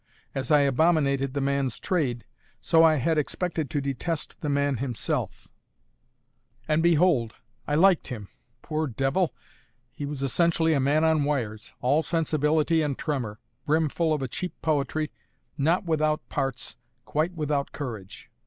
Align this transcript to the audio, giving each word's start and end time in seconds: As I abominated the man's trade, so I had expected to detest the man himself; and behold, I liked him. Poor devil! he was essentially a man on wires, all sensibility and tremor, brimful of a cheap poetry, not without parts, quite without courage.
As 0.33 0.49
I 0.49 0.61
abominated 0.61 1.35
the 1.35 1.41
man's 1.41 1.77
trade, 1.77 2.25
so 2.59 2.81
I 2.83 2.95
had 2.95 3.19
expected 3.19 3.69
to 3.69 3.79
detest 3.81 4.35
the 4.41 4.49
man 4.49 4.77
himself; 4.77 5.47
and 6.67 6.81
behold, 6.81 7.35
I 7.67 7.75
liked 7.75 8.07
him. 8.07 8.27
Poor 8.63 8.87
devil! 8.87 9.35
he 9.91 10.07
was 10.07 10.23
essentially 10.23 10.73
a 10.73 10.79
man 10.79 11.03
on 11.03 11.23
wires, 11.23 11.75
all 11.81 12.01
sensibility 12.01 12.81
and 12.81 12.97
tremor, 12.97 13.37
brimful 13.67 14.11
of 14.11 14.23
a 14.23 14.27
cheap 14.27 14.59
poetry, 14.63 15.11
not 15.55 15.85
without 15.85 16.27
parts, 16.29 16.77
quite 17.05 17.35
without 17.35 17.71
courage. 17.71 18.31